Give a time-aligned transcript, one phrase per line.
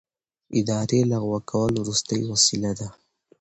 [0.59, 2.87] اداري لغوه کول وروستۍ وسیله ده.